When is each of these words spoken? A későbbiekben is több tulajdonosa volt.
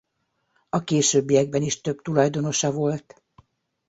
A 0.69 0.83
későbbiekben 0.83 1.61
is 1.61 1.81
több 1.81 2.01
tulajdonosa 2.01 2.71
volt. 2.71 3.23